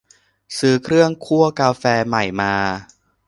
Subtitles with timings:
[0.57, 2.53] ซื้อเครื่องคั่วกาแฟใหม่มา